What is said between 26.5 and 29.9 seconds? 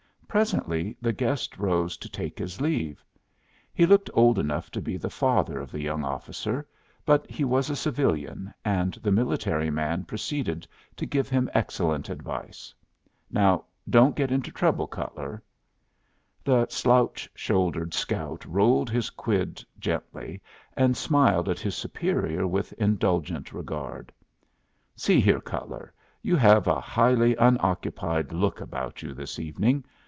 a highly unoccupied look about you this evening.